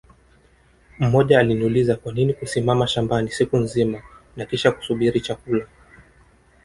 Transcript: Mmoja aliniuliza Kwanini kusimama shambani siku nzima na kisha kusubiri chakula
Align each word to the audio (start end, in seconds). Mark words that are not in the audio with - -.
Mmoja 0.99 1.39
aliniuliza 1.39 1.95
Kwanini 1.95 2.33
kusimama 2.33 2.87
shambani 2.87 3.31
siku 3.31 3.57
nzima 3.57 4.01
na 4.35 4.45
kisha 4.45 4.71
kusubiri 4.71 5.19
chakula 5.21 5.67